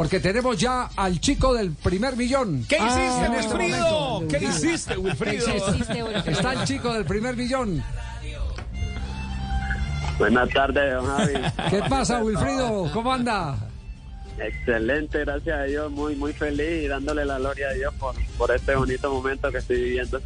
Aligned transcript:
Porque 0.00 0.18
tenemos 0.18 0.56
ya 0.56 0.88
al 0.96 1.20
chico 1.20 1.52
del 1.52 1.72
primer 1.72 2.16
millón. 2.16 2.64
¿Qué 2.66 2.76
hiciste, 2.76 3.00
Ah, 3.02 3.36
este 3.38 3.54
Wilfrido? 3.54 3.90
momento. 3.90 4.38
¿Qué 4.38 4.44
hiciste, 4.46 4.96
Wilfrido? 4.96 5.46
Está 6.24 6.52
el 6.54 6.64
chico 6.64 6.94
del 6.94 7.04
primer 7.04 7.36
millón. 7.36 7.84
Buenas 10.18 10.48
tardes, 10.48 10.94
don 10.94 11.04
Javi. 11.04 11.32
¿Qué 11.68 11.82
pasa, 11.90 12.22
Wilfrido? 12.22 12.90
¿Cómo 12.94 13.12
anda? 13.12 13.58
Excelente, 14.38 15.18
gracias 15.18 15.58
a 15.58 15.64
Dios, 15.64 15.92
muy 15.92 16.16
muy 16.16 16.32
feliz 16.32 16.84
y 16.84 16.88
dándole 16.88 17.26
la 17.26 17.38
gloria 17.38 17.68
a 17.68 17.72
Dios 17.74 17.92
por, 18.00 18.14
por 18.38 18.50
este 18.56 18.74
bonito 18.76 19.12
momento 19.12 19.52
que 19.52 19.58
estoy 19.58 19.82
viviendo. 19.82 20.18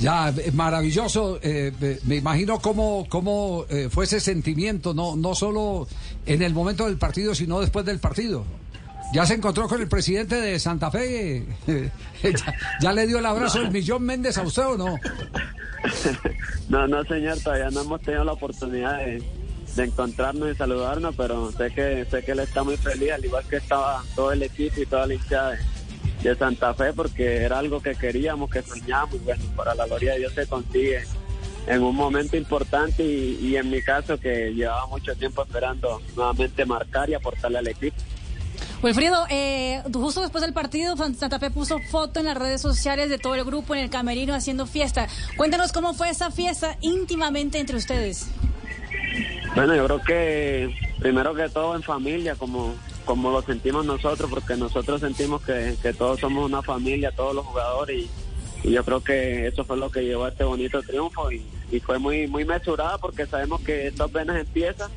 Ya, 0.00 0.30
eh, 0.30 0.50
maravilloso. 0.52 1.38
eh, 1.42 1.72
eh, 1.80 2.00
me 2.06 2.16
imagino 2.16 2.58
cómo, 2.58 3.06
cómo 3.08 3.66
eh, 3.68 3.88
fue 3.88 4.04
ese 4.04 4.18
sentimiento, 4.18 4.94
no, 4.94 5.14
no 5.14 5.36
solo 5.36 5.86
en 6.26 6.42
el 6.42 6.52
momento 6.54 6.86
del 6.86 6.96
partido, 6.98 7.36
sino 7.36 7.60
después 7.60 7.86
del 7.86 8.00
partido. 8.00 8.44
¿Ya 9.12 9.24
se 9.24 9.34
encontró 9.34 9.68
con 9.68 9.80
el 9.80 9.88
presidente 9.88 10.40
de 10.40 10.58
Santa 10.58 10.90
Fe? 10.90 11.46
¿Ya, 12.80 12.92
le 12.92 13.06
dio 13.06 13.18
el 13.18 13.26
abrazo 13.26 13.60
del 13.60 13.70
millón 13.70 14.02
Méndez 14.02 14.36
a 14.38 14.42
usted 14.42 14.66
o 14.66 14.76
no? 14.76 14.96
No, 16.68 16.88
no 16.88 17.04
señor, 17.04 17.38
todavía 17.38 17.70
no 17.70 17.82
hemos 17.82 18.00
tenido 18.00 18.24
la 18.24 18.32
oportunidad 18.32 18.98
de, 18.98 19.22
encontrarnos 19.76 20.50
y 20.50 20.56
saludarnos, 20.56 21.14
pero 21.14 21.52
sé 21.52 21.70
que 21.70 22.04
sé 22.10 22.24
que 22.24 22.32
él 22.32 22.40
está 22.40 22.64
muy 22.64 22.76
feliz, 22.76 23.12
al 23.12 23.24
igual 23.24 23.44
que 23.48 23.56
estaba 23.56 24.02
todo 24.16 24.32
el 24.32 24.42
equipo 24.42 24.80
y 24.80 24.86
toda 24.86 25.06
la 25.06 25.14
hinchada 25.14 25.52
de, 25.52 25.58
de 26.28 26.34
Santa 26.34 26.74
Fe, 26.74 26.92
porque 26.92 27.36
era 27.36 27.60
algo 27.60 27.80
que 27.80 27.94
queríamos, 27.94 28.50
que 28.50 28.62
soñábamos, 28.62 29.14
y 29.14 29.18
bueno, 29.18 29.44
para 29.54 29.76
la 29.76 29.86
gloria 29.86 30.14
de 30.14 30.18
Dios 30.20 30.32
se 30.32 30.46
consigue 30.48 31.04
en 31.68 31.82
un 31.82 31.94
momento 31.94 32.36
importante 32.36 33.04
y, 33.04 33.38
y 33.40 33.56
en 33.56 33.70
mi 33.70 33.80
caso 33.80 34.18
que 34.18 34.52
llevaba 34.52 34.86
mucho 34.86 35.14
tiempo 35.14 35.44
esperando 35.44 36.02
nuevamente 36.16 36.64
marcar 36.64 37.08
y 37.10 37.14
aportarle 37.14 37.58
al 37.58 37.68
equipo. 37.68 37.96
Wilfrido, 38.82 39.26
eh, 39.30 39.82
justo 39.92 40.20
después 40.20 40.42
del 40.42 40.52
partido, 40.52 40.96
Santa 40.96 41.38
Fe 41.38 41.50
puso 41.50 41.78
foto 41.78 42.20
en 42.20 42.26
las 42.26 42.36
redes 42.36 42.60
sociales 42.60 43.08
de 43.08 43.18
todo 43.18 43.34
el 43.34 43.44
grupo 43.44 43.74
en 43.74 43.80
el 43.80 43.90
camerino 43.90 44.34
haciendo 44.34 44.66
fiesta. 44.66 45.08
Cuéntanos 45.36 45.72
cómo 45.72 45.94
fue 45.94 46.10
esa 46.10 46.30
fiesta 46.30 46.76
íntimamente 46.82 47.58
entre 47.58 47.76
ustedes. 47.76 48.28
Bueno, 49.54 49.74
yo 49.74 49.86
creo 49.86 50.02
que 50.02 50.74
primero 50.98 51.34
que 51.34 51.48
todo 51.48 51.74
en 51.74 51.82
familia, 51.82 52.34
como, 52.34 52.74
como 53.06 53.30
lo 53.30 53.40
sentimos 53.40 53.86
nosotros, 53.86 54.28
porque 54.28 54.54
nosotros 54.56 55.00
sentimos 55.00 55.40
que, 55.42 55.74
que 55.80 55.94
todos 55.94 56.20
somos 56.20 56.44
una 56.44 56.62
familia, 56.62 57.10
todos 57.12 57.34
los 57.34 57.46
jugadores, 57.46 58.06
y, 58.62 58.70
yo 58.70 58.84
creo 58.84 59.02
que 59.02 59.46
eso 59.46 59.64
fue 59.64 59.76
lo 59.76 59.90
que 59.90 60.02
llevó 60.02 60.24
a 60.24 60.28
este 60.28 60.44
bonito 60.44 60.82
triunfo, 60.82 61.32
y, 61.32 61.42
y 61.70 61.80
fue 61.80 61.98
muy, 61.98 62.26
muy 62.26 62.44
mesurada 62.44 62.98
porque 62.98 63.24
sabemos 63.24 63.62
que 63.62 63.86
esto 63.86 64.04
apenas 64.04 64.36
empieza, 64.36 64.90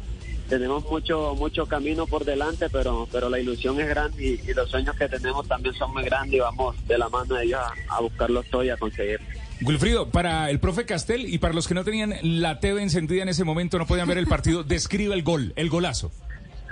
tenemos 0.49 0.83
mucho, 0.89 1.35
mucho 1.35 1.65
camino 1.65 2.05
por 2.07 2.25
delante, 2.25 2.69
pero, 2.69 3.07
pero 3.11 3.29
la 3.29 3.39
ilusión 3.39 3.79
es 3.79 3.87
grande 3.87 4.21
y, 4.21 4.49
y 4.49 4.53
los 4.53 4.69
sueños 4.69 4.95
que 4.95 5.07
tenemos 5.07 5.47
también 5.47 5.73
son 5.75 5.93
muy 5.93 6.03
grandes 6.03 6.33
y 6.35 6.39
vamos 6.39 6.75
de 6.87 6.97
la 6.97 7.07
mano 7.07 7.35
de 7.35 7.45
ellos 7.45 7.59
a, 7.59 7.95
a 7.95 8.01
buscarlos 8.01 8.45
todos 8.47 8.65
y 8.65 8.69
a 8.69 8.77
conseguirlos. 8.77 9.27
Wilfrido, 9.61 10.09
para 10.09 10.49
el 10.49 10.59
profe 10.59 10.85
Castel 10.85 11.25
y 11.33 11.37
para 11.37 11.53
los 11.53 11.67
que 11.67 11.73
no 11.73 11.83
tenían 11.83 12.15
la 12.21 12.59
TV 12.59 12.81
encendida 12.81 13.23
en 13.23 13.29
ese 13.29 13.43
momento, 13.43 13.77
no 13.77 13.85
podían 13.85 14.07
ver 14.07 14.17
el 14.17 14.27
partido, 14.27 14.63
describe 14.65 15.13
el 15.13 15.23
gol, 15.23 15.53
el 15.55 15.69
golazo. 15.69 16.11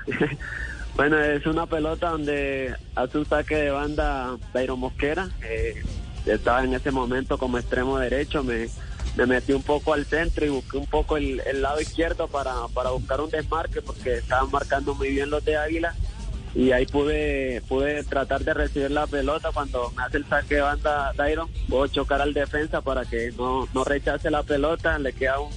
Bueno, 0.95 1.19
es 1.19 1.45
una 1.45 1.67
pelota 1.67 2.09
donde 2.09 2.73
hace 2.95 3.19
un 3.19 3.25
saque 3.27 3.55
de 3.55 3.69
banda 3.69 4.35
Dairo 4.51 4.75
Mosquera. 4.77 5.29
eh, 5.43 5.75
estaba 6.25 6.63
en 6.63 6.73
ese 6.73 6.89
momento 6.89 7.37
como 7.37 7.59
extremo 7.59 7.99
derecho. 7.99 8.43
Me, 8.43 8.67
me 9.17 9.25
metí 9.25 9.51
un 9.51 9.63
poco 9.63 9.93
al 9.93 10.05
centro 10.05 10.45
y 10.45 10.49
busqué 10.49 10.77
un 10.77 10.85
poco 10.85 11.17
el, 11.17 11.41
el 11.45 11.61
lado 11.61 11.81
izquierdo 11.81 12.27
para, 12.27 12.53
para 12.73 12.91
buscar 12.91 13.19
un 13.19 13.29
desmarque 13.29 13.81
porque 13.81 14.15
estaban 14.19 14.49
marcando 14.51 14.93
muy 14.95 15.09
bien 15.09 15.29
los 15.29 15.43
de 15.43 15.57
Águila. 15.57 15.93
Y 16.55 16.71
ahí 16.71 16.85
pude, 16.85 17.61
pude 17.67 18.03
tratar 18.03 18.43
de 18.43 18.53
recibir 18.53 18.89
la 18.91 19.05
pelota 19.05 19.49
cuando 19.53 19.91
me 19.95 20.03
hace 20.03 20.17
el 20.17 20.25
saque 20.27 20.55
de 20.55 20.61
banda 20.61 21.11
Dairo. 21.15 21.49
Puedo 21.67 21.87
chocar 21.87 22.21
al 22.21 22.33
defensa 22.33 22.81
para 22.81 23.05
que 23.05 23.31
no, 23.37 23.67
no 23.73 23.83
rechace 23.83 24.31
la 24.31 24.43
pelota. 24.43 24.97
Le 24.97 25.13
queda 25.13 25.39
un- 25.39 25.51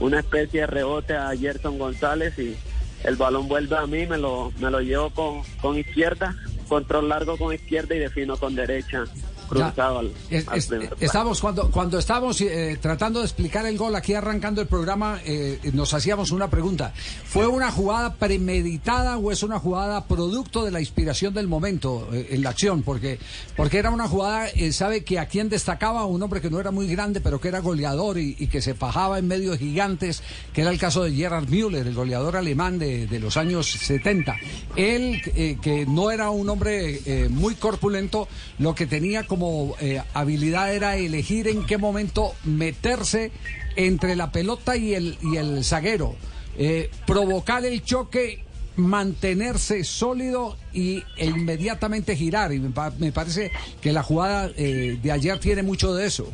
una 0.00 0.18
especie 0.20 0.60
de 0.62 0.66
rebote 0.66 1.14
a 1.14 1.30
Gerson 1.36 1.78
González 1.78 2.38
y 2.38 2.56
el 3.04 3.16
balón 3.16 3.46
vuelve 3.48 3.76
a 3.76 3.86
mí, 3.86 4.06
me 4.06 4.18
lo, 4.18 4.52
me 4.58 4.70
lo 4.70 4.80
llevo 4.80 5.10
con, 5.10 5.42
con 5.60 5.78
izquierda, 5.78 6.34
control 6.68 7.08
largo 7.08 7.36
con 7.36 7.54
izquierda 7.54 7.94
y 7.94 8.00
defino 8.00 8.36
con 8.36 8.54
derecha, 8.54 9.04
cruzado 9.48 9.98
al, 10.00 10.12
Es- 10.30 10.48
al 10.48 10.58
es- 10.58 10.66
primer 10.66 10.88
palo. 10.90 11.00
estamos 11.00 11.40
cuando 11.40 11.70
cuando 11.70 11.98
estamos 11.98 12.40
eh, 12.40 12.78
tratando 12.80 13.20
de 13.20 13.26
explicar 13.26 13.66
el 13.66 13.76
gol 13.78 13.94
aquí 13.96 14.14
arrancando 14.14 14.60
el 14.60 14.66
programa 14.66 15.20
eh, 15.24 15.58
nos 15.72 15.94
hacíamos 15.94 16.30
una 16.30 16.48
pregunta. 16.50 16.92
Fue 17.24 17.46
una 17.46 17.70
jugada 17.72 18.14
premeditada 18.14 19.16
o 19.18 19.32
es 19.32 19.42
una 19.42 19.58
jugada 19.58 20.04
producto 20.06 20.64
de 20.64 20.70
la 20.70 20.80
inspiración 20.80 21.34
del 21.34 21.48
momento 21.48 22.08
eh, 22.12 22.28
en 22.30 22.42
la 22.42 22.50
acción 22.50 22.82
porque 22.82 23.18
porque 23.56 23.78
era 23.78 23.90
una 23.90 24.08
jugada 24.08 24.48
eh, 24.48 24.72
sabe 24.72 25.02
que 25.04 25.18
a 25.18 25.26
quien 25.26 25.48
destacaba 25.48 26.04
un 26.04 26.22
hombre 26.22 26.40
que 26.40 26.50
no 26.50 26.60
era 26.60 26.70
muy 26.70 26.86
grande 26.86 27.20
pero 27.20 27.40
que 27.40 27.48
era 27.48 27.60
goleador 27.60 28.18
y, 28.18 28.36
y 28.38 28.46
que 28.46 28.60
se 28.62 28.74
fajaba 28.74 29.18
en 29.18 29.26
medio 29.26 29.52
de 29.52 29.58
gigantes 29.58 30.22
que 30.52 30.60
era 30.62 30.70
el 30.70 30.78
caso 30.78 31.02
de 31.04 31.12
Gerhard 31.12 31.48
Müller 31.48 31.86
el 31.86 31.94
goleador 31.94 32.36
alemán 32.36 32.78
de, 32.78 33.06
de 33.06 33.18
los 33.20 33.36
años 33.36 33.70
70 33.70 34.36
él 34.76 35.20
que 35.60 35.86
no 35.86 36.10
era 36.10 36.30
un 36.30 36.48
hombre 36.48 37.28
muy 37.30 37.54
corpulento 37.54 38.28
lo 38.58 38.74
que 38.74 38.86
tenía 38.86 39.24
como 39.26 39.33
eh, 39.80 40.02
habilidad 40.12 40.74
era 40.74 40.96
elegir 40.96 41.48
en 41.48 41.66
qué 41.66 41.78
momento 41.78 42.34
meterse 42.44 43.32
entre 43.76 44.16
la 44.16 44.30
pelota 44.32 44.76
y 44.76 44.94
el, 44.94 45.18
y 45.22 45.36
el 45.36 45.64
zaguero, 45.64 46.14
eh, 46.56 46.90
provocar 47.06 47.64
el 47.64 47.82
choque, 47.82 48.44
mantenerse 48.76 49.84
sólido 49.84 50.56
y, 50.72 51.02
e 51.16 51.26
inmediatamente 51.26 52.16
girar. 52.16 52.52
Y 52.52 52.60
me, 52.60 52.72
me 52.98 53.12
parece 53.12 53.52
que 53.80 53.92
la 53.92 54.02
jugada 54.02 54.50
eh, 54.56 54.98
de 55.02 55.12
ayer 55.12 55.38
tiene 55.38 55.62
mucho 55.62 55.94
de 55.94 56.06
eso. 56.06 56.30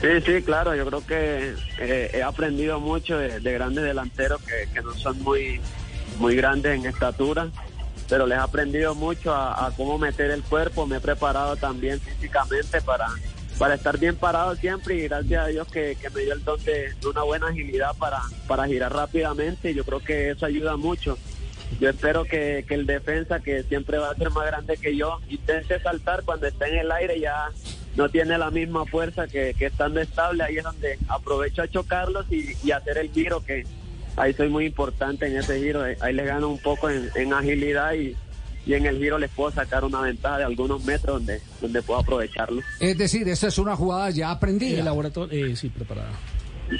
Sí, 0.00 0.08
sí, 0.26 0.42
claro, 0.42 0.74
yo 0.74 0.84
creo 0.86 1.06
que 1.06 1.54
eh, 1.78 2.10
he 2.12 2.22
aprendido 2.22 2.80
mucho 2.80 3.16
de, 3.18 3.38
de 3.38 3.52
grandes 3.52 3.84
delanteros 3.84 4.42
que, 4.42 4.72
que 4.72 4.80
no 4.80 4.92
son 4.94 5.22
muy, 5.22 5.60
muy 6.18 6.34
grandes 6.34 6.76
en 6.76 6.86
estatura, 6.86 7.50
pero 8.12 8.26
les 8.26 8.36
he 8.36 8.42
aprendido 8.42 8.94
mucho 8.94 9.34
a, 9.34 9.72
cómo 9.74 9.96
meter 9.96 10.30
el 10.32 10.42
cuerpo, 10.42 10.86
me 10.86 10.98
he 10.98 11.00
preparado 11.00 11.56
también 11.56 11.98
físicamente 11.98 12.82
para, 12.82 13.08
para 13.58 13.74
estar 13.74 13.98
bien 13.98 14.16
parado 14.16 14.54
siempre 14.54 14.96
y 14.96 15.08
gracias 15.08 15.42
a 15.42 15.46
Dios 15.46 15.66
que, 15.68 15.96
que 15.96 16.10
me 16.10 16.20
dio 16.20 16.34
el 16.34 16.44
don 16.44 16.62
de, 16.62 16.92
de 16.92 17.06
una 17.06 17.22
buena 17.22 17.46
agilidad 17.46 17.96
para, 17.96 18.20
para 18.46 18.66
girar 18.66 18.92
rápidamente 18.92 19.70
y 19.70 19.74
yo 19.74 19.82
creo 19.84 20.00
que 20.00 20.28
eso 20.28 20.44
ayuda 20.44 20.76
mucho. 20.76 21.16
Yo 21.80 21.88
espero 21.88 22.24
que, 22.24 22.66
que 22.68 22.74
el 22.74 22.84
defensa, 22.84 23.40
que 23.40 23.62
siempre 23.62 23.96
va 23.96 24.10
a 24.10 24.14
ser 24.14 24.28
más 24.28 24.44
grande 24.44 24.76
que 24.76 24.94
yo, 24.94 25.18
intente 25.30 25.80
saltar 25.80 26.22
cuando 26.22 26.46
esté 26.46 26.68
en 26.68 26.80
el 26.80 26.92
aire 26.92 27.18
ya 27.18 27.48
no 27.96 28.10
tiene 28.10 28.36
la 28.36 28.50
misma 28.50 28.84
fuerza 28.84 29.26
que, 29.26 29.54
que 29.54 29.64
estando 29.64 30.00
estable, 30.00 30.44
ahí 30.44 30.58
es 30.58 30.64
donde 30.64 30.98
aprovecho 31.08 31.62
a 31.62 31.68
chocarlos 31.68 32.26
y, 32.30 32.58
y 32.62 32.72
hacer 32.72 32.98
el 32.98 33.10
giro, 33.10 33.42
que 33.42 33.64
ahí 34.16 34.32
soy 34.34 34.48
muy 34.48 34.66
importante 34.66 35.26
en 35.26 35.36
ese 35.36 35.58
giro, 35.60 35.86
eh, 35.86 35.96
ahí 36.00 36.12
les 36.14 36.26
gano 36.26 36.48
un 36.48 36.58
poco 36.58 36.90
en, 36.90 37.08
en 37.14 37.32
agilidad 37.32 37.94
y, 37.94 38.16
y 38.66 38.74
en 38.74 38.86
el 38.86 38.98
giro 38.98 39.18
les 39.18 39.30
puedo 39.30 39.50
sacar 39.50 39.84
una 39.84 40.00
ventaja 40.02 40.38
de 40.38 40.44
algunos 40.44 40.84
metros 40.84 41.18
donde, 41.18 41.40
donde 41.60 41.82
puedo 41.82 42.00
aprovecharlo. 42.00 42.62
Es 42.80 42.96
decir, 42.98 43.28
esta 43.28 43.48
es 43.48 43.58
una 43.58 43.76
jugada 43.76 44.10
ya 44.10 44.30
aprendida. 44.30 44.82
laboratorio, 44.82 45.56
sí, 45.56 45.68
preparada. 45.68 46.12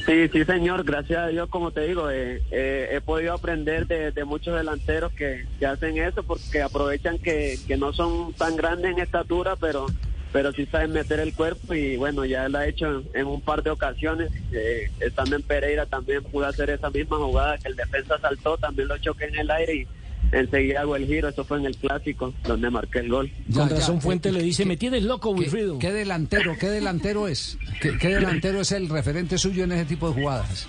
Sí, 0.06 0.26
sí, 0.32 0.44
señor. 0.44 0.84
Gracias 0.84 1.18
a 1.18 1.26
Dios, 1.26 1.50
como 1.50 1.70
te 1.70 1.82
digo, 1.82 2.08
eh, 2.10 2.40
eh, 2.50 2.88
he 2.92 3.00
podido 3.02 3.34
aprender 3.34 3.86
de, 3.86 4.10
de 4.10 4.24
muchos 4.24 4.56
delanteros 4.56 5.12
que, 5.12 5.44
que 5.58 5.66
hacen 5.66 5.98
eso 5.98 6.22
porque 6.22 6.62
aprovechan 6.62 7.18
que, 7.18 7.58
que 7.66 7.76
no 7.76 7.92
son 7.92 8.32
tan 8.32 8.56
grandes 8.56 8.92
en 8.92 9.00
estatura, 9.00 9.56
pero 9.56 9.86
pero 10.32 10.50
sí 10.52 10.64
saben 10.66 10.92
meter 10.92 11.20
el 11.20 11.34
cuerpo 11.34 11.74
y 11.74 11.96
bueno, 11.96 12.24
ya 12.24 12.48
lo 12.48 12.58
ha 12.58 12.66
hecho 12.66 13.02
en, 13.12 13.26
un 13.26 13.40
par 13.42 13.62
de 13.62 13.70
ocasiones. 13.70 14.30
Eh, 14.50 14.90
estando 15.00 15.36
en 15.36 15.42
Pereira 15.42 15.84
también 15.84 16.22
pude 16.22 16.46
hacer 16.46 16.70
esa 16.70 16.90
misma 16.90 17.18
jugada 17.18 17.58
que 17.58 17.68
el 17.68 17.76
defensa 17.76 18.18
saltó, 18.18 18.56
también 18.56 18.88
lo 18.88 18.96
choqué 18.98 19.26
en 19.26 19.36
el 19.36 19.50
aire 19.50 19.74
y 19.74 19.88
enseguida 20.30 20.80
hago 20.82 20.96
el 20.96 21.06
giro. 21.06 21.28
Eso 21.28 21.44
fue 21.44 21.58
en 21.58 21.66
el 21.66 21.76
clásico 21.76 22.32
donde 22.44 22.70
marqué 22.70 23.00
el 23.00 23.08
gol. 23.08 23.30
Ya, 23.48 23.60
Con 23.60 23.68
ya. 23.70 23.74
razón 23.76 24.00
Fuente 24.00 24.28
Eh, 24.28 24.32
le 24.32 24.42
dice, 24.42 24.62
¿qué- 24.62 24.68
me 24.68 24.76
tienes 24.76 25.02
loco, 25.02 25.34
¿Qué, 25.34 25.40
Wilfrido. 25.40 25.78
qué 25.78 25.92
delantero, 25.92 26.56
qué 26.58 26.68
delantero 26.68 27.28
es? 27.28 27.58
¿Qué, 27.80 27.98
qué 27.98 28.08
delantero 28.08 28.60
es 28.60 28.72
el 28.72 28.88
referente 28.88 29.38
suyo 29.38 29.64
en 29.64 29.72
ese 29.72 29.84
tipo 29.86 30.08
de 30.10 30.20
jugadas? 30.22 30.66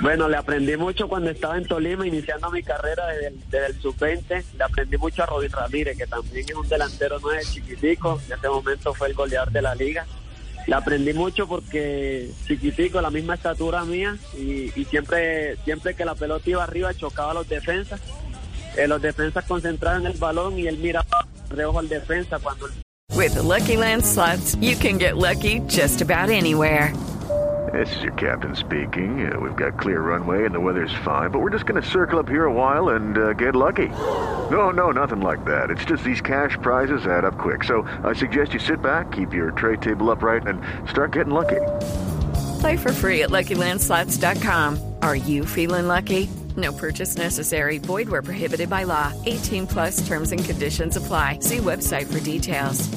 Bueno, 0.00 0.28
le 0.28 0.36
aprendí 0.36 0.76
mucho 0.76 1.08
cuando 1.08 1.30
estaba 1.30 1.56
en 1.56 1.64
Tolima, 1.66 2.06
iniciando 2.06 2.50
mi 2.50 2.62
carrera 2.62 3.06
desde 3.08 3.28
el, 3.28 3.40
desde 3.50 3.66
el 3.68 3.80
sub-20. 3.80 4.44
Le 4.58 4.64
aprendí 4.64 4.98
mucho 4.98 5.22
a 5.22 5.26
Robin 5.26 5.50
Ramírez, 5.50 5.96
que 5.96 6.06
también 6.06 6.44
es 6.46 6.54
un 6.54 6.68
delantero 6.68 7.18
no 7.18 7.32
es 7.32 7.50
chiquitico. 7.52 8.20
En 8.28 8.34
ese 8.38 8.48
momento 8.48 8.92
fue 8.92 9.08
el 9.08 9.14
goleador 9.14 9.50
de 9.52 9.62
la 9.62 9.74
liga. 9.74 10.06
Le 10.66 10.74
aprendí 10.74 11.12
mucho 11.14 11.46
porque 11.46 12.28
chiquitico, 12.46 13.00
la 13.00 13.08
misma 13.10 13.34
estatura 13.36 13.84
mía, 13.84 14.16
y, 14.36 14.70
y 14.78 14.84
siempre, 14.90 15.56
siempre 15.64 15.94
que 15.94 16.04
la 16.04 16.14
pelota 16.14 16.50
iba 16.50 16.64
arriba 16.64 16.92
chocaba 16.92 17.30
a 17.30 17.34
los 17.34 17.48
defensas. 17.48 18.00
Eh, 18.76 18.86
los 18.86 19.00
defensas 19.00 19.44
concentraban 19.46 20.06
el 20.06 20.18
balón 20.18 20.58
y 20.58 20.66
él 20.66 20.78
miraba 20.78 21.06
reojo 21.50 21.78
al 21.78 21.88
defensa 21.88 22.38
cuando 22.38 22.66
With 23.14 23.34
the 23.34 23.42
Lucky 23.42 23.76
Land 23.78 24.04
slots, 24.04 24.56
you 24.60 24.76
can 24.76 24.98
get 24.98 25.16
lucky 25.16 25.60
just 25.66 26.02
about 26.02 26.28
anywhere. 26.28 26.92
This 27.72 27.94
is 27.96 28.02
your 28.02 28.12
captain 28.12 28.54
speaking. 28.54 29.30
Uh, 29.30 29.40
we've 29.40 29.56
got 29.56 29.78
clear 29.78 30.00
runway 30.00 30.44
and 30.44 30.54
the 30.54 30.60
weather's 30.60 30.94
fine, 31.02 31.30
but 31.30 31.40
we're 31.40 31.50
just 31.50 31.66
going 31.66 31.82
to 31.82 31.88
circle 31.88 32.18
up 32.18 32.28
here 32.28 32.44
a 32.44 32.52
while 32.52 32.90
and 32.90 33.18
uh, 33.18 33.32
get 33.32 33.56
lucky. 33.56 33.88
No, 34.50 34.70
no, 34.70 34.92
nothing 34.92 35.20
like 35.20 35.44
that. 35.46 35.70
It's 35.70 35.84
just 35.84 36.04
these 36.04 36.20
cash 36.20 36.56
prizes 36.62 37.06
add 37.06 37.24
up 37.24 37.38
quick. 37.38 37.64
So 37.64 37.82
I 38.04 38.12
suggest 38.12 38.52
you 38.52 38.60
sit 38.60 38.82
back, 38.82 39.10
keep 39.10 39.32
your 39.32 39.50
tray 39.50 39.76
table 39.76 40.10
upright, 40.10 40.46
and 40.46 40.60
start 40.88 41.12
getting 41.12 41.32
lucky. 41.32 41.60
Play 42.60 42.76
for 42.76 42.92
free 42.92 43.22
at 43.22 43.30
LuckyLandSlots.com. 43.30 44.94
Are 45.02 45.16
you 45.16 45.44
feeling 45.44 45.88
lucky? 45.88 46.28
No 46.56 46.72
purchase 46.72 47.16
necessary. 47.16 47.78
Void 47.78 48.08
where 48.08 48.22
prohibited 48.22 48.70
by 48.70 48.84
law. 48.84 49.12
18 49.26 49.66
plus 49.66 50.06
terms 50.06 50.32
and 50.32 50.44
conditions 50.44 50.96
apply. 50.96 51.40
See 51.40 51.58
website 51.58 52.06
for 52.06 52.20
details. 52.20 52.88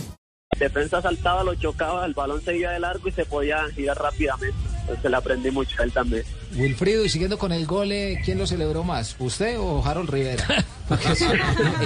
defensa 0.59 1.01
saltaba, 1.01 1.43
lo 1.43 1.55
chocaba, 1.55 2.05
el 2.05 2.13
balón 2.13 2.41
seguía 2.41 2.71
de 2.71 2.79
largo 2.79 3.07
y 3.07 3.11
se 3.11 3.25
podía 3.25 3.65
girar 3.69 3.97
rápidamente. 3.97 4.68
Entonces 4.89 5.11
le 5.11 5.17
aprendí 5.17 5.51
mucho 5.51 5.79
a 5.79 5.85
él 5.85 5.91
también. 5.91 6.23
Wilfrido, 6.55 7.05
y 7.05 7.09
siguiendo 7.09 7.37
con 7.37 7.51
el 7.51 7.65
gol, 7.67 7.91
eh, 7.91 8.19
¿quién 8.25 8.39
lo 8.39 8.47
celebró 8.47 8.83
más? 8.83 9.15
¿Usted 9.19 9.59
o 9.59 9.85
Harold 9.85 10.09
Rivera? 10.09 10.45
Porque 10.89 11.07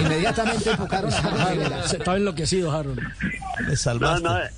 inmediatamente 0.00 0.70
enfocaron 0.70 1.12
a 1.12 1.18
Harold 1.18 1.50
Rivera. 1.50 1.84
Estaba 1.84 2.16
enloquecido, 2.16 2.72
Harold. 2.72 2.98
Me 3.60 3.68
No, 3.68 3.76
salvaste. 3.76 4.22
no, 4.26 4.38
eh, 4.40 4.50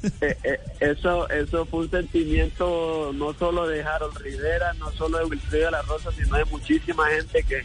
eh, 0.44 0.60
eso, 0.81 1.28
eso 1.28 1.66
fue 1.66 1.81
un 1.81 1.90
sentimiento 1.90 3.10
no 3.14 3.34
solo 3.34 3.66
de 3.66 3.82
Harold 3.82 4.16
Rivera, 4.19 4.72
no 4.75 4.93
solo 4.93 5.19
de 5.19 5.25
Wilfrido 5.25 5.66
de 5.66 5.70
la 5.72 5.82
Rosa, 5.82 6.10
sino 6.12 6.37
de 6.37 6.44
muchísima 6.46 7.04
gente 7.08 7.43
que, 7.43 7.62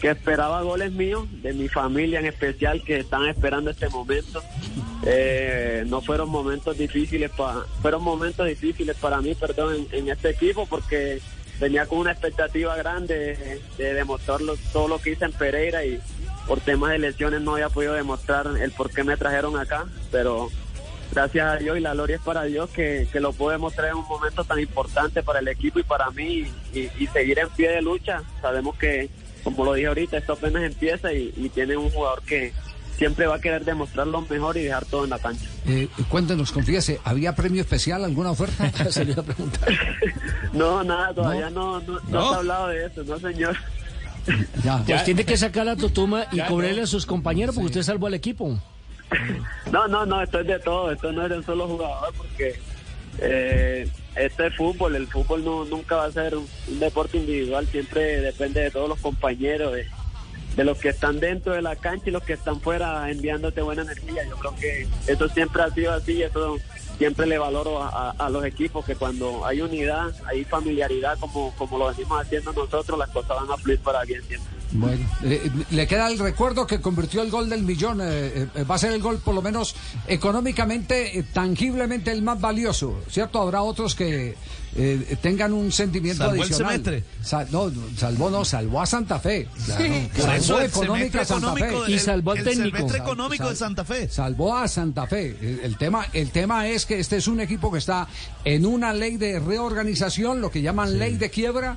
que 0.00 0.10
esperaba 0.10 0.62
goles 0.62 0.92
míos, 0.92 1.26
de 1.42 1.52
mi 1.52 1.68
familia 1.68 2.20
en 2.20 2.26
especial, 2.26 2.82
que 2.84 3.00
están 3.00 3.26
esperando 3.26 3.70
este 3.70 3.88
momento. 3.88 4.40
Eh, 5.04 5.84
no 5.86 6.02
fueron 6.02 6.28
momentos 6.28 6.76
difíciles 6.76 7.30
para, 7.30 7.60
fueron 7.80 8.02
momentos 8.02 8.46
difíciles 8.46 8.96
para 8.96 9.20
mí, 9.20 9.34
perdón, 9.34 9.86
en, 9.92 10.08
este 10.08 10.30
equipo, 10.30 10.66
porque 10.66 11.20
venía 11.58 11.86
con 11.86 11.98
una 11.98 12.12
expectativa 12.12 12.76
grande 12.76 13.36
de, 13.78 13.82
de 13.82 13.94
demostrar 13.94 14.40
todo 14.72 14.88
lo 14.88 14.98
que 15.00 15.12
hice 15.12 15.24
en 15.24 15.32
Pereira 15.32 15.84
y 15.84 15.98
por 16.46 16.60
temas 16.60 16.90
de 16.90 16.98
lesiones 16.98 17.40
no 17.40 17.54
había 17.54 17.68
podido 17.68 17.94
demostrar 17.94 18.46
el 18.60 18.72
por 18.72 18.90
qué 18.90 19.04
me 19.04 19.16
trajeron 19.16 19.58
acá, 19.58 19.86
pero 20.10 20.50
gracias 21.12 21.46
a 21.46 21.56
Dios 21.56 21.78
y 21.78 21.80
la 21.80 21.94
gloria 21.94 22.16
es 22.16 22.22
para 22.22 22.44
Dios 22.44 22.68
que, 22.70 23.08
que 23.10 23.20
lo 23.20 23.32
puedo 23.32 23.52
demostrar 23.52 23.88
en 23.88 23.96
un 23.96 24.06
momento 24.06 24.44
tan 24.44 24.60
importante 24.60 25.22
para 25.22 25.40
el 25.40 25.48
equipo 25.48 25.78
y 25.78 25.82
para 25.82 26.10
mí 26.10 26.46
y, 26.74 27.06
seguir 27.06 27.38
en 27.38 27.48
pie 27.50 27.70
de 27.70 27.82
lucha. 27.82 28.22
Sabemos 28.42 28.76
que, 28.76 29.08
como 29.42 29.64
lo 29.64 29.74
dije 29.74 29.88
ahorita, 29.88 30.18
esto 30.18 30.34
apenas 30.34 30.62
empieza 30.62 31.12
y 31.12 31.50
tiene 31.54 31.76
un 31.76 31.90
jugador 31.90 32.22
que 32.22 32.52
siempre 32.96 33.26
va 33.26 33.36
a 33.36 33.40
querer 33.40 33.64
demostrar 33.64 34.06
lo 34.06 34.20
mejor 34.22 34.56
y 34.56 34.62
dejar 34.62 34.84
todo 34.84 35.04
en 35.04 35.10
la 35.10 35.18
cancha. 35.18 35.46
Eh, 35.66 35.88
cuéntenos, 36.08 36.52
confíese, 36.52 37.00
¿había 37.04 37.34
premio 37.34 37.62
especial, 37.62 38.04
alguna 38.04 38.30
oferta? 38.30 38.70
Se 38.90 39.04
le 39.04 39.12
iba 39.12 39.22
a 39.22 39.24
preguntar. 39.24 39.68
No, 40.52 40.84
nada, 40.84 41.14
todavía 41.14 41.50
no, 41.50 41.80
no, 41.80 42.00
no 42.08 42.28
se 42.28 42.34
ha 42.34 42.38
hablado 42.38 42.68
de 42.68 42.86
eso, 42.86 43.04
no 43.04 43.18
señor. 43.18 43.56
Ya. 44.64 44.82
Pues 44.84 45.04
tiene 45.04 45.24
que 45.24 45.36
sacar 45.36 45.66
la 45.66 45.76
tutuma 45.76 46.26
y 46.32 46.36
Ya, 46.36 46.46
cobrarle 46.46 46.82
a 46.82 46.86
sus 46.86 47.06
compañeros 47.06 47.54
porque 47.54 47.66
usted 47.66 47.82
salvó 47.82 48.06
al 48.06 48.14
equipo. 48.14 48.58
No, 49.72 49.86
no, 49.86 50.04
no, 50.04 50.20
esto 50.20 50.40
es 50.40 50.46
de 50.48 50.58
todo, 50.58 50.90
esto 50.90 51.12
no 51.12 51.22
es 51.22 51.30
de 51.30 51.36
un 51.38 51.44
solo 51.44 51.68
jugador 51.68 52.12
porque 52.16 52.58
eh, 53.18 53.88
esto 54.16 54.44
es 54.44 54.56
fútbol, 54.56 54.96
el 54.96 55.06
fútbol 55.06 55.44
no, 55.44 55.64
nunca 55.64 55.96
va 55.96 56.04
a 56.06 56.12
ser 56.12 56.36
un, 56.36 56.46
un 56.68 56.80
deporte 56.80 57.18
individual, 57.18 57.66
siempre 57.68 58.20
depende 58.20 58.62
de 58.62 58.70
todos 58.70 58.88
los 58.88 58.98
compañeros, 58.98 59.72
de, 59.74 59.86
de 60.60 60.64
los 60.66 60.76
que 60.76 60.90
están 60.90 61.18
dentro 61.20 61.54
de 61.54 61.62
la 61.62 61.74
cancha 61.74 62.04
y 62.08 62.10
los 62.10 62.22
que 62.22 62.34
están 62.34 62.60
fuera 62.60 63.10
enviándote 63.10 63.62
buena 63.62 63.80
energía. 63.80 64.22
Yo 64.28 64.36
creo 64.36 64.54
que 64.56 64.86
eso 65.06 65.26
siempre 65.30 65.62
ha 65.62 65.70
sido 65.70 65.90
así, 65.90 66.22
eso 66.22 66.58
siempre 66.98 67.26
le 67.26 67.38
valoro 67.38 67.82
a, 67.82 68.10
a- 68.10 68.28
los 68.28 68.44
equipos, 68.44 68.84
que 68.84 68.94
cuando 68.94 69.46
hay 69.46 69.62
unidad, 69.62 70.12
hay 70.26 70.44
familiaridad 70.44 71.18
como, 71.18 71.54
como 71.56 71.78
lo 71.78 71.88
venimos 71.88 72.20
haciendo 72.20 72.52
nosotros, 72.52 72.98
las 72.98 73.08
cosas 73.08 73.38
van 73.40 73.50
a 73.50 73.56
fluir 73.56 73.80
para 73.80 74.04
bien 74.04 74.22
siempre. 74.24 74.50
Bueno, 74.72 75.04
eh, 75.24 75.50
le 75.70 75.86
queda 75.88 76.08
el 76.08 76.18
recuerdo 76.18 76.66
que 76.66 76.80
convirtió 76.80 77.22
el 77.22 77.30
gol 77.30 77.48
del 77.48 77.62
millón. 77.64 78.00
eh, 78.02 78.46
eh, 78.54 78.64
va 78.64 78.76
a 78.76 78.78
ser 78.78 78.92
el 78.92 79.02
gol, 79.02 79.18
por 79.18 79.34
lo 79.34 79.42
menos 79.42 79.74
económicamente, 80.06 81.18
eh, 81.18 81.24
tangiblemente 81.32 82.12
el 82.12 82.22
más 82.22 82.40
valioso, 82.40 83.00
¿cierto? 83.10 83.40
Habrá 83.42 83.62
otros 83.62 83.94
que 83.96 84.36
eh, 84.76 85.16
tengan 85.20 85.52
un 85.52 85.72
sentimiento 85.72 86.22
Salvó 86.22 86.34
el 86.36 86.42
adicional. 86.42 86.72
semestre. 86.74 87.04
Sa- 87.22 87.46
no, 87.50 87.72
salvó, 87.96 88.30
no, 88.30 88.44
salvó 88.44 88.80
a 88.80 88.86
Santa 88.86 89.18
Fe. 89.18 89.48
Claro, 89.66 89.84
Por 90.14 90.22
salvó 90.24 90.60
el 90.60 90.66
económica 90.66 90.70
semestre 90.70 91.20
a 91.20 91.24
Santa 91.24 91.52
Fe. 91.54 91.60
económico, 91.60 91.88
Y 91.88 91.92
el- 91.94 92.00
salvó 92.00 92.30
al 92.30 92.38
el 92.38 92.44
técnico. 92.44 92.76
semestre 92.76 92.98
económico 93.00 93.44
sal- 93.44 93.52
de 93.52 93.56
Santa 93.58 93.84
Fe. 93.84 94.08
Salvó 94.08 94.56
a 94.56 94.68
Santa 94.68 95.06
Fe. 95.08 95.36
El, 95.40 95.60
el 95.64 95.76
tema, 95.76 96.06
el 96.12 96.30
tema 96.30 96.68
es 96.68 96.86
que 96.86 97.00
este 97.00 97.16
es 97.16 97.26
un 97.26 97.40
equipo 97.40 97.72
que 97.72 97.78
está 97.78 98.06
en 98.44 98.64
una 98.64 98.92
ley 98.92 99.16
de 99.16 99.40
reorganización, 99.40 100.40
lo 100.40 100.50
que 100.52 100.62
llaman 100.62 100.98
ley 100.98 101.16
de 101.16 101.30
quiebra, 101.30 101.76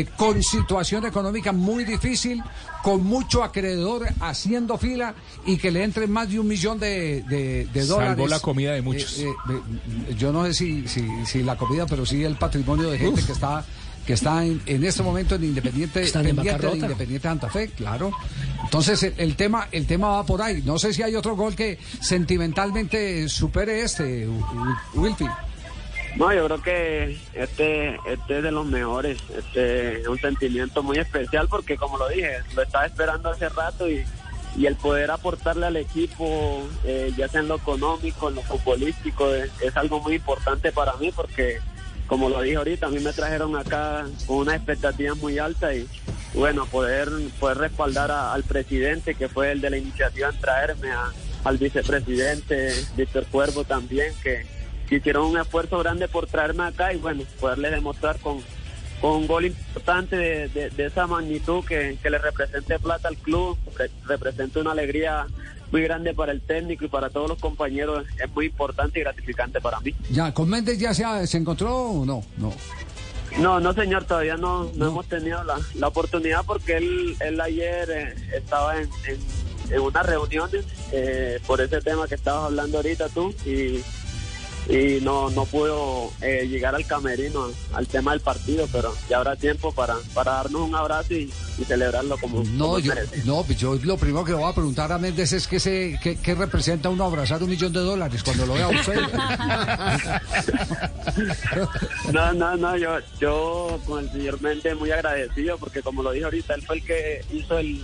eh, 0.00 0.06
con 0.16 0.42
situación 0.42 1.06
económica 1.06 1.52
muy 1.52 1.84
difícil, 1.84 2.42
con 2.82 3.04
mucho 3.04 3.42
acreedor 3.42 4.06
haciendo 4.20 4.78
fila 4.78 5.14
y 5.44 5.56
que 5.56 5.70
le 5.70 5.82
entren 5.84 6.10
más 6.10 6.28
de 6.28 6.38
un 6.40 6.46
millón 6.48 6.78
de, 6.78 7.22
de- 7.28 7.66
de 7.72 7.80
Salvó 7.84 8.00
dólares. 8.00 8.30
la 8.30 8.40
comida 8.40 8.72
de 8.72 8.82
muchos. 8.82 9.18
Eh, 9.18 9.26
eh, 9.28 9.32
eh, 10.08 10.14
yo 10.18 10.32
no 10.32 10.44
sé 10.46 10.54
si, 10.54 10.86
si, 10.88 11.06
si 11.26 11.42
la 11.42 11.56
comida, 11.56 11.86
pero 11.86 12.04
sí 12.06 12.22
el 12.24 12.36
patrimonio 12.36 12.90
de 12.90 12.98
gente 12.98 13.22
que 13.22 13.32
está 13.32 13.64
que 14.06 14.12
está 14.12 14.44
en, 14.44 14.62
en 14.66 14.84
este 14.84 15.02
momento 15.02 15.34
en 15.34 15.42
Independiente, 15.42 16.00
Están 16.00 16.24
en 16.28 16.36
de. 16.36 16.76
Independiente 16.76 17.26
Santa 17.26 17.50
Fe, 17.50 17.70
claro. 17.70 18.12
Entonces 18.62 19.02
el, 19.02 19.14
el 19.18 19.34
tema 19.34 19.66
el 19.72 19.84
tema 19.84 20.08
va 20.10 20.24
por 20.24 20.40
ahí. 20.42 20.62
No 20.64 20.78
sé 20.78 20.92
si 20.94 21.02
hay 21.02 21.16
otro 21.16 21.34
gol 21.34 21.56
que 21.56 21.76
sentimentalmente 22.00 23.28
supere 23.28 23.82
este, 23.82 24.28
Wil- 24.28 24.76
Wilfie. 24.94 25.28
No, 26.16 26.32
yo 26.32 26.46
creo 26.46 26.62
que 26.62 27.18
este, 27.34 27.96
este 28.06 28.38
es 28.38 28.42
de 28.42 28.50
los 28.50 28.66
mejores. 28.66 29.18
Este 29.36 30.00
es 30.00 30.08
un 30.08 30.18
sentimiento 30.18 30.82
muy 30.82 30.98
especial 30.98 31.46
porque, 31.48 31.76
como 31.76 31.98
lo 31.98 32.08
dije, 32.08 32.38
lo 32.54 32.62
estaba 32.62 32.86
esperando 32.86 33.28
hace 33.28 33.50
rato 33.50 33.88
y, 33.88 34.02
y 34.56 34.66
el 34.66 34.76
poder 34.76 35.10
aportarle 35.10 35.66
al 35.66 35.76
equipo, 35.76 36.66
eh, 36.84 37.12
ya 37.16 37.28
sea 37.28 37.40
en 37.40 37.48
lo 37.48 37.56
económico, 37.56 38.30
en 38.30 38.36
lo 38.36 38.42
futbolístico, 38.42 39.30
es, 39.34 39.76
algo 39.76 40.00
muy 40.00 40.14
importante 40.14 40.72
para 40.72 40.96
mí 40.96 41.12
porque, 41.14 41.58
como 42.06 42.30
lo 42.30 42.40
dije 42.40 42.56
ahorita, 42.56 42.86
a 42.86 42.90
mí 42.90 43.00
me 43.00 43.12
trajeron 43.12 43.54
acá 43.54 44.06
con 44.26 44.38
una 44.38 44.56
expectativa 44.56 45.14
muy 45.16 45.38
alta 45.38 45.74
y, 45.74 45.86
bueno, 46.32 46.64
poder, 46.66 47.10
poder 47.38 47.58
respaldar 47.58 48.10
al 48.10 48.42
presidente, 48.44 49.14
que 49.14 49.28
fue 49.28 49.52
el 49.52 49.60
de 49.60 49.70
la 49.70 49.76
iniciativa 49.76 50.30
en 50.30 50.40
traerme, 50.40 50.88
al 51.44 51.58
vicepresidente, 51.58 52.72
Víctor 52.96 53.26
Cuervo 53.26 53.64
también, 53.64 54.14
que 54.22 54.55
hicieron 54.94 55.26
un 55.26 55.38
esfuerzo 55.38 55.78
grande 55.80 56.06
por 56.06 56.26
traerme 56.28 56.62
acá 56.62 56.92
y 56.92 56.98
bueno, 56.98 57.24
poderles 57.40 57.72
demostrar 57.72 58.18
con, 58.20 58.38
con 59.00 59.12
un 59.16 59.26
gol 59.26 59.46
importante 59.46 60.16
de, 60.16 60.48
de- 60.48 60.70
de 60.70 60.86
esa 60.86 61.06
magnitud 61.08 61.64
que, 61.64 61.98
que 62.00 62.08
le 62.10 62.18
represente 62.18 62.78
plata 62.78 63.08
al 63.08 63.16
club, 63.16 63.58
re- 63.76 63.90
representa 64.06 64.60
una 64.60 64.70
alegría 64.72 65.26
muy 65.72 65.82
grande 65.82 66.14
para 66.14 66.30
el 66.30 66.40
técnico 66.40 66.84
y 66.84 66.88
para 66.88 67.10
todos 67.10 67.28
los 67.28 67.38
compañeros, 67.40 68.06
es 68.22 68.30
muy 68.32 68.46
importante 68.46 69.00
y 69.00 69.02
gratificante 69.02 69.60
para 69.60 69.80
mí. 69.80 69.92
Ya, 70.10 70.32
¿con 70.32 70.48
Méndez 70.48 70.78
ya 70.78 70.94
se, 70.94 71.04
ha- 71.04 71.26
se 71.26 71.36
encontró 71.38 71.74
o 71.74 72.06
no? 72.06 72.22
No. 72.36 72.52
No, 73.38 73.60
no 73.60 73.72
señor, 73.74 74.04
todavía 74.04 74.36
no, 74.36 74.70
no 74.76 74.86
hemos 74.88 75.06
tenido 75.08 75.42
la, 75.44 75.56
la 75.74 75.88
oportunidad 75.88 76.44
porque 76.46 76.76
él, 76.76 77.16
él 77.20 77.38
ayer 77.40 77.90
eh, 77.90 78.14
estaba 78.34 78.78
en, 78.80 78.88
en, 79.08 79.18
en 79.74 79.80
unas 79.80 80.06
reuniones 80.06 80.64
eh, 80.92 81.38
por 81.46 81.60
ese 81.60 81.80
tema 81.82 82.06
que 82.06 82.14
estabas 82.14 82.44
hablando 82.44 82.78
ahorita 82.78 83.08
tú 83.10 83.34
y, 83.44 83.82
y 84.68 85.00
no, 85.00 85.30
no 85.30 85.44
pudo 85.44 86.10
eh, 86.20 86.46
llegar 86.48 86.74
al 86.74 86.84
camerino 86.86 87.48
al 87.72 87.86
tema 87.86 88.12
del 88.12 88.20
partido, 88.20 88.66
pero 88.72 88.92
ya 89.08 89.18
habrá 89.18 89.36
tiempo 89.36 89.72
para, 89.72 89.94
para 90.12 90.32
darnos 90.32 90.62
un 90.62 90.74
abrazo 90.74 91.14
y, 91.14 91.32
y 91.58 91.64
celebrarlo 91.64 92.18
como, 92.18 92.42
No, 92.42 92.64
como 92.66 92.78
yo, 92.80 92.94
merece. 92.94 93.22
no, 93.24 93.44
pues 93.44 93.58
yo 93.58 93.74
lo 93.76 93.96
primero 93.96 94.24
que 94.24 94.32
le 94.32 94.38
voy 94.38 94.50
a 94.50 94.54
preguntar 94.54 94.90
a 94.90 94.98
Méndez 94.98 95.32
es 95.32 95.46
que 95.46 95.60
se, 95.60 95.98
que, 96.02 96.16
que 96.16 96.34
representa 96.34 96.88
uno 96.88 97.04
abrazar 97.04 97.42
un 97.42 97.50
millón 97.50 97.72
de 97.72 97.80
dólares 97.80 98.22
cuando 98.24 98.46
lo 98.46 98.54
vea 98.54 98.68
usted. 98.68 98.96
No, 102.12 102.32
no, 102.32 102.56
no, 102.56 102.76
yo, 102.76 102.96
yo 103.20 103.80
con 103.86 104.04
el 104.04 104.10
señor 104.12 104.40
Méndez 104.40 104.76
muy 104.76 104.90
agradecido 104.90 105.58
porque 105.58 105.82
como 105.82 106.02
lo 106.02 106.12
dije 106.12 106.24
ahorita, 106.24 106.54
él 106.54 106.62
fue 106.62 106.76
el 106.76 106.84
que 106.84 107.24
hizo 107.32 107.58
el, 107.58 107.82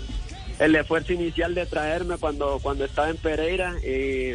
el 0.59 0.77
esfuerzo 0.77 1.13
inicial 1.13 1.55
de 1.55 1.67
traerme 1.67 2.17
cuando, 2.19 2.59
cuando 2.63 2.85
estaba 2.85 3.11
en 3.11 3.17
Pereira 3.17 3.75
y 3.81 4.35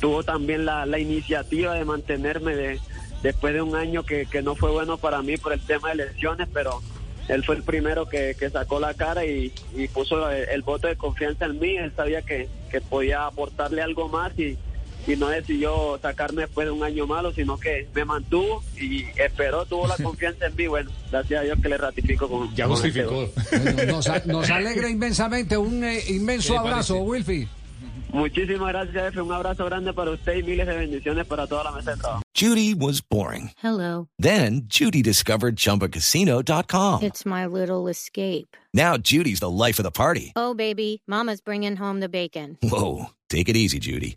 tuvo 0.00 0.22
también 0.22 0.64
la, 0.64 0.86
la 0.86 0.98
iniciativa 0.98 1.74
de 1.74 1.84
mantenerme 1.84 2.56
de, 2.56 2.80
después 3.22 3.52
de 3.54 3.62
un 3.62 3.76
año 3.76 4.02
que, 4.04 4.26
que 4.26 4.42
no 4.42 4.54
fue 4.54 4.70
bueno 4.70 4.98
para 4.98 5.22
mí 5.22 5.36
por 5.36 5.52
el 5.52 5.60
tema 5.60 5.90
de 5.90 6.06
lesiones, 6.06 6.48
pero 6.52 6.80
él 7.28 7.44
fue 7.44 7.56
el 7.56 7.62
primero 7.62 8.08
que, 8.08 8.34
que 8.38 8.50
sacó 8.50 8.80
la 8.80 8.94
cara 8.94 9.24
y, 9.24 9.52
y 9.76 9.88
puso 9.88 10.28
el, 10.30 10.48
el 10.48 10.62
voto 10.62 10.88
de 10.88 10.96
confianza 10.96 11.44
en 11.44 11.60
mí. 11.60 11.76
Él 11.76 11.92
sabía 11.94 12.22
que, 12.22 12.48
que 12.70 12.80
podía 12.80 13.26
aportarle 13.26 13.82
algo 13.82 14.08
más 14.08 14.36
y, 14.36 14.56
y 15.06 15.16
no 15.16 15.28
decidió 15.28 15.98
sacarme 16.02 16.42
después 16.42 16.66
de 16.66 16.72
un 16.72 16.82
año 16.82 17.06
malo, 17.06 17.32
sino 17.32 17.56
que 17.58 17.86
me 17.94 18.04
mantuvo 18.04 18.64
y 18.80 19.04
esperó, 19.16 19.64
tuvo 19.64 19.86
la 19.86 19.96
confianza 20.02 20.46
en 20.46 20.56
mí. 20.56 20.66
Bueno, 20.66 20.90
gracias 21.10 21.40
a 21.40 21.44
Dios 21.44 21.58
que 21.62 21.68
le 21.68 21.76
ratifico 21.78 22.28
con 22.28 22.54
Ya 22.56 22.66
justificó. 22.66 23.22
este 23.22 23.58
gol. 23.58 23.74
Bueno, 23.74 23.92
nos, 23.92 24.26
nos 24.26 24.50
alegra 24.50 24.88
inmensamente. 24.88 25.56
Un 25.56 25.84
eh, 25.84 26.02
inmenso 26.08 26.54
¿Qué 26.54 26.60
le 26.60 26.68
abrazo, 26.68 26.94
parece? 27.06 27.48
Wilfie. 28.12 28.18
Muchísimas 28.18 28.68
gracias, 28.68 28.94
jefe. 28.94 29.20
Un 29.20 29.32
abrazo 29.32 29.64
grande 29.66 29.92
para 29.92 30.10
usted 30.10 30.36
y 30.36 30.42
miles 30.42 30.66
de 30.66 30.76
bendiciones 30.76 31.26
para 31.26 31.46
toda 31.46 31.64
la 31.64 31.72
mesa 31.72 31.92
de 31.92 31.96
trabajo. 32.00 32.22
Judy 32.34 32.74
was 32.74 33.00
boring. 33.00 33.50
Hello. 33.62 34.08
Then 34.18 34.62
Judy 34.66 35.02
discovered 35.02 35.56
ChumbaCasino.com. 35.56 37.02
It's 37.02 37.26
my 37.26 37.46
little 37.46 37.88
escape. 37.88 38.56
Now 38.72 38.96
Judy's 38.96 39.40
the 39.40 39.50
life 39.50 39.78
of 39.78 39.84
the 39.84 39.90
party. 39.90 40.32
Oh, 40.36 40.54
baby, 40.54 41.02
Mama's 41.06 41.40
bringing 41.40 41.76
home 41.76 42.00
the 42.00 42.08
bacon. 42.08 42.56
Whoa, 42.62 43.06
take 43.28 43.48
it 43.48 43.56
easy, 43.56 43.78
Judy. 43.78 44.16